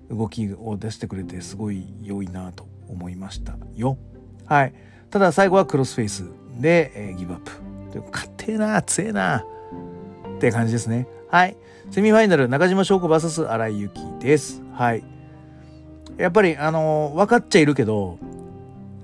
[0.09, 3.99] 動きを出してくれてすごい良いなと思いましたよ。
[4.45, 4.73] はい。
[5.11, 6.25] ただ最後はクロスフェイス
[6.59, 7.51] で、えー、ギブアップ。
[8.11, 9.45] 勝手な強えな
[10.37, 11.07] って感じですね。
[11.29, 11.55] はい。
[11.91, 14.63] セミファイナル中島翔子 VS 荒井由紀です。
[14.73, 15.03] はい。
[16.17, 18.17] やっぱりあのー、分かっちゃいるけど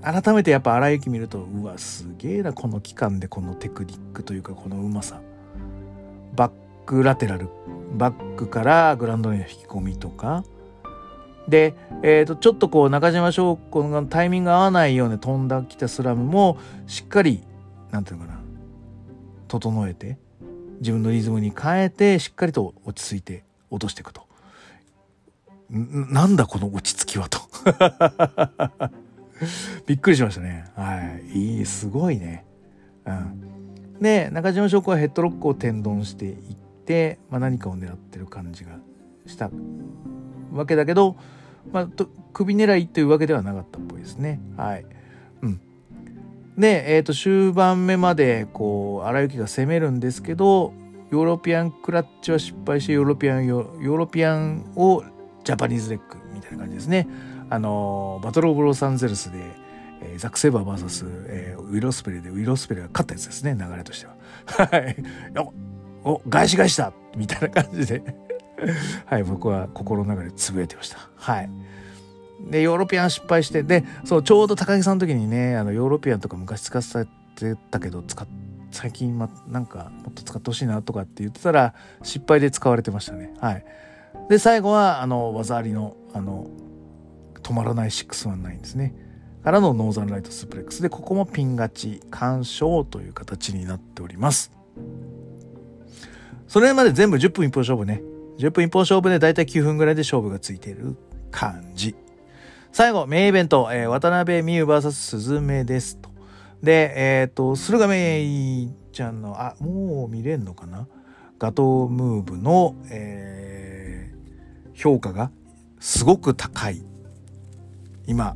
[0.01, 5.21] 改めてやっぱ荒井由紀見るとうわすげえなこの期間でこのテクニックというかこのうまさ。
[6.39, 6.51] バッ
[6.85, 7.49] クラテラル
[7.97, 10.45] バックからグラウンドへの引き込みとか
[11.49, 17.43] で、えー、とちょっとこう中島翔子のタイミング合わないように飛んだきたスラムもしっかり
[17.91, 18.39] なんていうのかな
[19.49, 20.17] 整えて
[20.79, 24.29] 自分のリズムに変えてしっかりと落ち着いて落としていくと。
[25.69, 27.41] なんだこの落ち着きはと
[29.85, 30.65] びっくりしましたね。
[30.75, 31.57] はい。
[31.57, 32.45] いい、すごいね。
[33.05, 33.58] うん。
[34.01, 36.35] で、中島翔子はヘッドロックを天丼していっ
[36.85, 38.71] て、まあ、何かを狙ってる感じが
[39.25, 39.49] した
[40.53, 41.15] わけだけど、
[41.71, 44.39] まあ、と首狙いというわけではなかったっぽいですね。
[44.57, 44.85] はい。
[45.41, 45.61] うん。
[46.57, 50.73] で、え、ー、と、終盤目まで、こう、荒雪が攻めるんですけど、
[51.11, 55.03] ヨーロピアンクラッチは失敗してヨーロピアンヨーロピアンを
[55.43, 57.07] ジャパニーズレッグみたいな感じですね。
[57.49, 59.39] あのバトル・オブ・ロサンゼルスで、
[60.09, 64.15] えー、ザック・セーバー VS、えー、ウィロスペレでウィロスペレが勝ったやつですね流れとしては。
[64.71, 64.95] はい。
[66.03, 68.01] おお返し返したみたいな感じで
[69.05, 70.97] はい僕は心の中でつぶやいてました。
[71.15, 71.49] はい。
[72.49, 76.83] でヨーロピアン失敗してでそうちょうど高木さんの時にねあのヨーロピアンとか昔使っ
[77.35, 78.27] てたけど使っ
[78.71, 83.33] 最近、ま、なんかもっと使ってほしいなとかって言ってたら失敗で使われてましたね。
[83.39, 83.65] はい。
[84.29, 86.47] で最後はあの技ありのあの
[87.41, 88.93] 止まらない619ですね。
[89.43, 94.51] からのノーザンライトスプレックスで、ここもピン勝ち、干渉という形になっております。
[96.47, 98.01] それまで全部10分一本勝負ね。
[98.37, 100.95] 10分一本勝負でだいたい9分ぐらいで勝負がついている
[101.31, 101.95] 感じ。
[102.71, 106.09] 最後、メインイベント、えー、渡辺美優 VS 鈴芽ですと。
[106.61, 110.87] で、えっ、ー、と、駿河メちゃんの、あ、もう見れんのかな？
[111.39, 115.31] ガトームーブの、えー、評価が
[115.79, 116.83] すごく高い
[118.05, 118.35] 今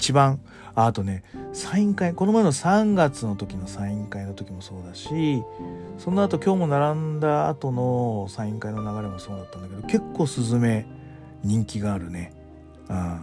[0.00, 0.40] 一番
[0.74, 5.42] あとねサイン会この前の3月の時のサイン会の時もそうだし
[5.98, 10.86] その後今日も並んだ後のサイン会の流れもそうだったんだけど結構スズメ
[11.44, 12.32] 人気があるね。
[12.88, 13.20] うん、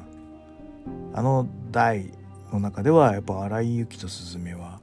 [1.14, 2.12] あの台
[2.54, 4.80] の中ではやっぱ荒井由紀とスズメは。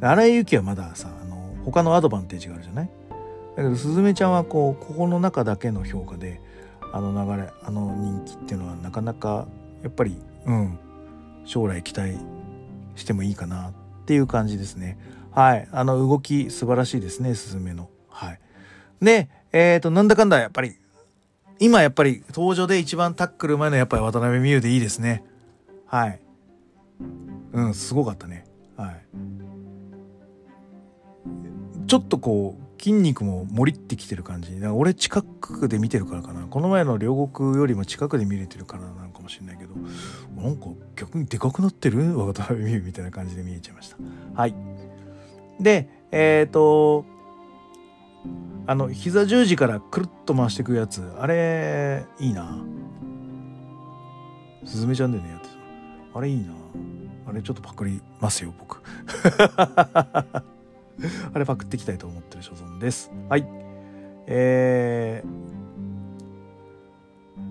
[0.00, 2.90] 荒井由紀はまださあの他のアドバンテージがあるじゃない？
[3.56, 6.40] だけどスズメちゃんはこうここの中だけの評価で
[6.92, 9.46] あの流れあの人気っていうのはなかなか
[9.84, 10.78] やっぱりうん。
[11.46, 12.18] 将来期待
[12.96, 14.98] してもいいかなっていう感じですね。
[15.30, 15.68] はい。
[15.72, 17.88] あの動き素晴らしいですねスズメの。
[18.08, 18.40] はい。
[19.00, 20.76] でえっ、ー、となんだかんだやっぱり
[21.58, 25.24] 今やっぱり登場で一番タックル前のやっぱり渡辺美優でいいですね。
[25.86, 26.20] はい。
[27.52, 28.44] うんすごかったね。
[28.76, 29.06] はい。
[31.86, 34.54] ちょっとこう筋肉も盛りってきてる感じ。
[34.54, 36.46] だから俺近くで見てるからかな。
[36.46, 39.74] この前の両国よりも近くで見れてるからなのかもしれないけど。
[40.36, 42.18] なんか逆にでかくなってる？
[42.18, 43.96] 渡辺美優みたいな感じで見えちゃいました。
[44.34, 44.54] はい。
[45.60, 47.04] でえっ、ー、と
[48.66, 52.58] あの膝十字からくるっと回していくやつあれいいな。
[54.64, 56.52] すずめちゃんでねやってたあれいいな。
[57.28, 58.80] あれちょっとパクりますよ僕。
[61.32, 63.10] あれパクっていきたいと思ってる所存です。
[63.28, 63.46] はい。
[64.26, 65.22] え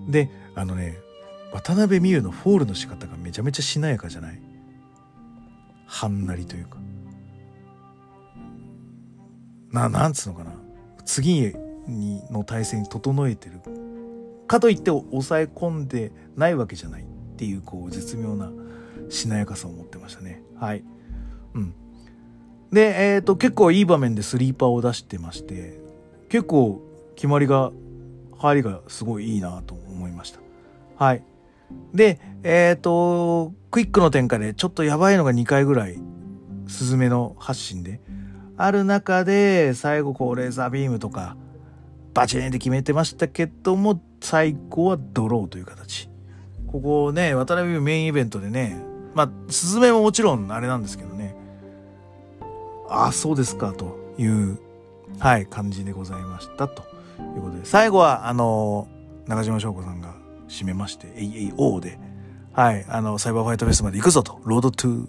[0.07, 0.97] ー、で、あのね、
[1.55, 4.41] 渡辺美優のフォールの仕方がめちゃめちゃしなやかじゃない？
[5.85, 6.79] はんなりというか。
[9.71, 10.51] な、なんつうのかな？
[11.05, 11.53] 次
[11.87, 13.61] にの体制に整えてる。
[14.47, 17.05] かといって抑え込んでないわけじゃないっ
[17.37, 18.51] ていう、こう、絶妙な
[19.09, 20.43] しなやかさを持ってましたね。
[20.59, 20.83] はい。
[21.53, 21.73] うん。
[22.69, 25.79] で、えっ、ー、と、結構いい場面でスリーパーを出してまして、
[26.27, 26.81] 結構
[27.15, 27.71] 決まりが、
[28.37, 30.41] 入りがすごいいいなと思いました。
[30.97, 31.23] はい。
[31.93, 35.99] で、えっ、ー、と、クイックの展開でちょっとやばいのが2回ぐらい、
[36.67, 37.99] スズメの発信で
[38.57, 41.35] ある中で、最後こうレーザービームとか、
[42.13, 46.09] バチーンって決めてましたけども、最後はドローという形。
[46.67, 48.77] ここね、渡辺メインイベントでね、
[49.13, 51.35] まあ、スズメももちろんあれなんですけどね、
[52.89, 54.57] ああ、そうですか、という、
[55.19, 56.83] はい、感じでございました、と
[57.35, 58.87] いうことで、最後は、あの、
[59.27, 60.14] 中島翔子さんが
[60.47, 61.99] 締めまして、AAO で、
[62.53, 65.07] はい、あの、サイバーファイトフェスまで行くぞと、 Road to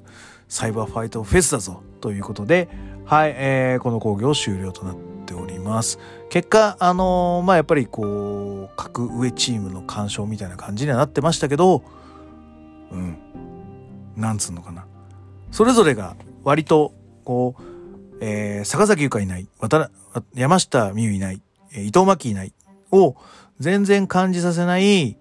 [0.48, 2.68] サイバーファイトフェスだぞ、ということで、
[3.04, 5.98] はい、えー、この講義を終了となっております。
[6.28, 11.82] 結果、あのー、まあ、やっぱりこう、各上チームの干渉みたいな感じにはなってましたけど、
[12.90, 13.16] うん、
[14.16, 14.86] なんつうのかな。
[15.50, 16.92] それぞれが割と、
[17.24, 17.62] こう、
[18.20, 19.48] えー、坂崎優香いない、
[20.34, 22.52] 山下美優いない、伊藤真希いない。
[22.92, 23.16] を
[23.58, 25.16] 全然感じさせない、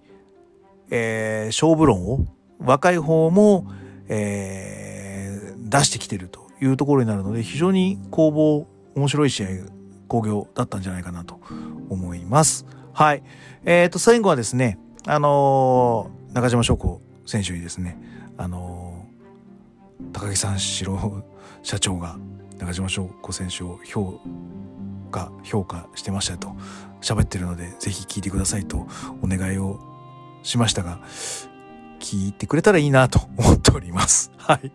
[0.90, 2.26] えー、勝負論を
[2.58, 3.66] 若い方も、
[4.08, 9.48] えー、出してきてるというところになるので、非常に攻防、面白い試合、
[10.08, 11.40] 工業だったんじゃないかなと
[11.88, 12.66] 思います。
[12.92, 13.22] はい。
[13.64, 17.98] え、ー、と、最後はですね、あのー、中島翔子選手にですね、
[18.36, 21.24] あのー、高木三四郎
[21.62, 22.16] 社長が
[22.58, 24.20] 中島翔子選手を評
[25.10, 26.54] 価、評価してましたと
[27.00, 28.86] 喋ってるので、ぜひ聞いてくださいと
[29.22, 29.95] お願いを
[30.46, 31.00] しましたが、
[31.98, 34.30] 聞いてくれたらいいなと思っております。
[34.38, 34.72] はい。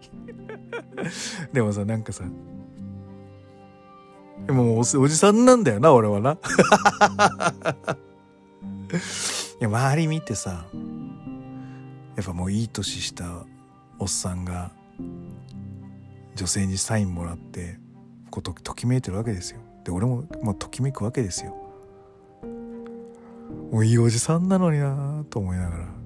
[1.54, 2.26] でもさ、なんかさ、
[4.46, 6.34] でもおじさんなんだよな、俺はな。
[9.62, 10.66] いや、周り見てさ、
[12.16, 13.46] やっぱもういい年した
[13.98, 14.72] おっさんが
[16.36, 17.80] 女性にサインもらって
[18.30, 19.62] ことときめいてるわけですよ。
[19.86, 21.71] で俺も、まあ、ときめくわけですよ。
[23.72, 26.02] もういいおじさんなのになと思いながら。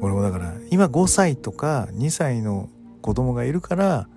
[0.00, 2.68] 俺もだから今5歳とか2歳の
[3.00, 4.08] 子供がいるから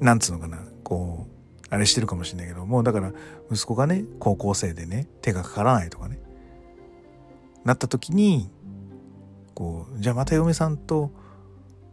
[0.00, 3.12] なんつうのかなこうあれしてるかもしれないけどもうだから
[3.50, 6.18] 息子がね高校生でね手がかからないとかね
[7.64, 8.50] なった時に
[9.54, 11.10] こうじゃあまた嫁さんと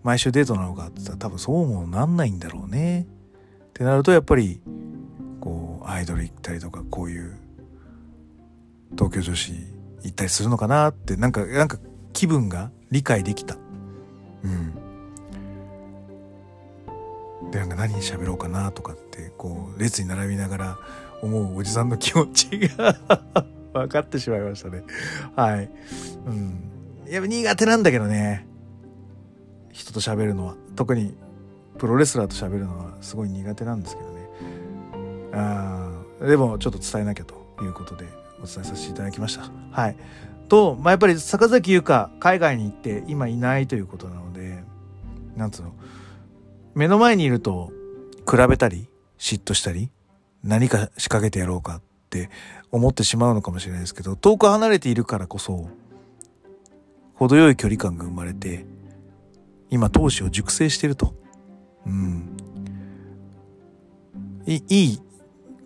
[0.04, 3.08] 毎週デートなのかって言ったら多分そうもなんないんだろうね。
[3.70, 4.60] ってなるとやっぱり
[5.40, 7.38] こうアイドル行ったりとかこういう
[8.92, 9.54] 東京女子
[10.04, 11.78] 行ったりするのかなってなんかなんか
[12.14, 13.58] 気分が理解できた。
[14.44, 14.74] うん。
[17.52, 20.80] でなんか何喋ろうかなとかってこう列に並びながら
[21.22, 22.96] 思うおじさんの気持ちが
[23.74, 24.84] 分かってしまいましたね。
[25.36, 25.70] はい。
[26.26, 26.72] うん。
[27.08, 28.48] やっぱ苦手なんだけどね。
[29.72, 30.56] 人と喋るのは。
[30.76, 31.16] 特に
[31.78, 34.30] プロレスラーと喋るのはすごい苦手なんですけどね。
[35.34, 35.90] あ
[36.22, 38.21] でもちょっと伝えなきゃということで。
[38.44, 39.96] お伝えさせていただきましたはい
[40.48, 44.64] と、まあ、やっぱり坂崎優香海外に行って今いないということなので
[45.36, 45.74] なんつうの
[46.76, 47.72] 目の前にいると
[48.30, 49.92] 比べたり嫉妬したり
[50.44, 52.30] 何か仕掛けてやろうかって
[52.72, 55.70] 思ってしまうのかもしれないですけど遠く離れているからこそ
[57.16, 58.66] 程よい距離感が生まれて
[59.72, 61.16] 今闘志を熟成してると。
[61.86, 62.38] うん。
[64.46, 65.00] いい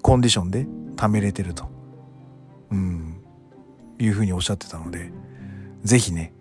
[0.02, 1.75] コンディションで貯めれてると。
[2.72, 3.22] うん。
[4.00, 5.12] いうふうにおっしゃってたので、
[5.84, 6.34] ぜひね、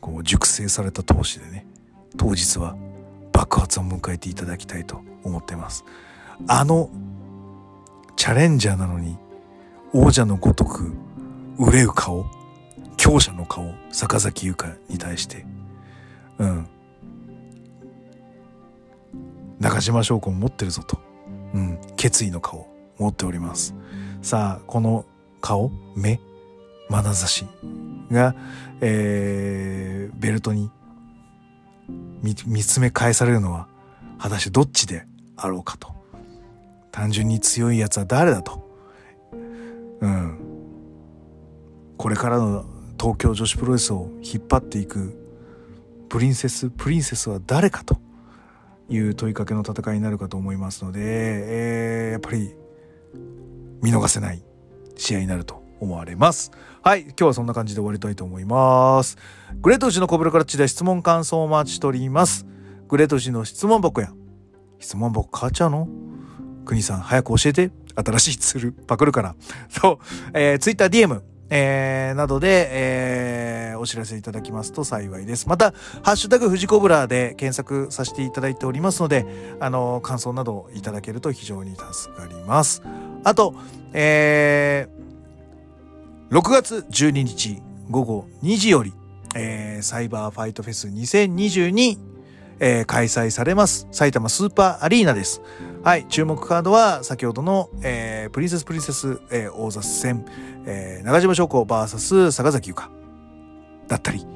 [0.00, 1.66] こう熟成された闘志でね、
[2.16, 2.76] 当日は
[3.32, 5.84] 爆発を迎えていただきたいと思ってます。
[6.48, 6.90] あの
[8.16, 9.16] チャレンジャーなのに
[9.92, 10.92] 王者のごとく
[11.58, 12.26] 憂う顔
[12.96, 15.46] 強者の顔坂崎優香に対して
[16.38, 16.68] うん
[19.58, 20.98] 中島翔子も持ってるぞと、
[21.54, 22.66] うん、決意の顔
[22.98, 23.74] 持っております
[24.22, 25.04] さあこの
[25.40, 26.20] 顔目
[26.88, 27.46] 眼差し
[28.10, 28.34] が、
[28.80, 30.70] えー、ベルトに
[32.20, 33.68] 見つめ返されるのは
[34.18, 35.94] 果たしてどっちであろうかと。
[36.92, 38.68] 単純に強いやつは誰だと。
[40.00, 40.38] うん。
[41.96, 42.64] これからの
[42.98, 45.16] 東京女子プロレスを引っ張っていく
[46.08, 47.98] プリンセスプリンセスは誰かと。
[48.90, 52.54] いう問いかけの戦いになるかと思いますので、えー、やっぱり
[53.80, 54.42] 見逃せない。
[55.00, 56.52] 試合になると思われます。
[56.82, 59.16] はい、今日はそんな感じで終わりたいと思います。
[59.60, 62.46] グレート氏のコブラクラッチで質問感想をお待ちしております。
[62.88, 64.12] グレート氏の質問箱や、
[64.78, 65.88] 質問箱変わっちゃうの？
[66.66, 67.70] 国さん早く教えて。
[67.96, 69.34] 新しいツールパクるから。
[69.68, 69.98] そう、
[70.32, 71.20] えー、Twitter DM、
[71.50, 75.48] えー、などで、えー、お知らせいただきますと幸いです。
[75.48, 75.72] また、
[76.02, 79.26] ハッシュタグ富士コブラで検索させていただいておりますので、
[79.58, 82.82] あの、感想などいただけると非常に助かります。
[83.24, 83.54] あと、
[83.92, 87.60] えー、6月12日
[87.90, 88.92] 午後2時より、
[89.34, 91.98] えー、サイバーファイトフェス2022、
[92.60, 95.42] えー、開催されます埼玉スーパーアリーナです。
[95.82, 100.26] はい、注目カードは先ほどの、えープリンセスプリンセス、えー大雑戦、
[100.66, 102.90] えー中島翔子 VS 坂崎優香
[103.88, 104.26] だったり、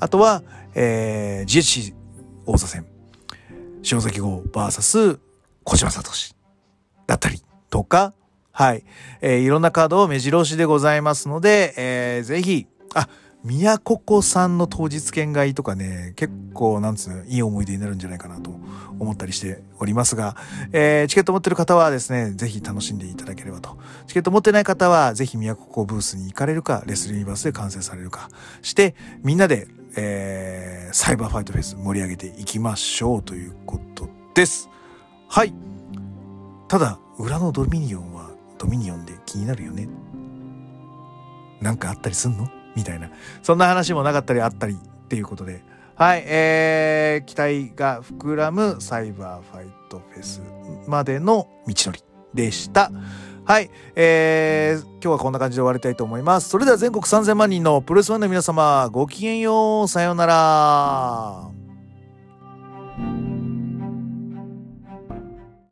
[0.00, 0.42] あとは、
[0.74, 1.94] えー GHC
[2.46, 2.86] 大座戦、
[3.90, 5.18] 塩崎号 VS
[5.64, 6.34] 小島聡
[7.06, 8.14] だったりとか、
[8.58, 8.84] はい、
[9.20, 13.06] えーいろんなカードを目白押しでございますので、えーぜひ、あ、
[13.44, 18.58] 宮古子さんの当日券買いとかね、結構、なんつうの、いい思い出になるんじゃないかなと
[18.98, 20.36] 思ったりしておりますが、
[20.72, 23.76] えーチケット持ってる方はですね、ぜひ楽しんでいただければと。
[24.06, 28.30] チケット持ってない方は、ぜひ宮古子ブースに行かれるか、レスリーユニバースで観戦されるか
[28.62, 34.70] して、みんなで、えーサイバーファイトフェス盛り上げていきましょうということです。
[35.28, 35.52] はい。
[36.68, 38.15] ただ、裏のドミニオンは
[38.58, 39.88] ドミニオンで気になるよね。
[41.60, 42.48] なんかあったりすんの？
[42.74, 43.10] みたいな。
[43.42, 45.64] そんな話もなかったりあったりっていうことで。
[45.94, 50.42] はい、えー、期待が膨らむサイバーファイトフェス
[50.86, 52.02] までの道のり
[52.34, 52.90] でした。
[53.46, 56.50] はい、えー、今日はこんな感じで終わりたいと思います。
[56.50, 61.48] それでは全国3000万人のプロレスファンの皆様、ごきげんよう、さようなら。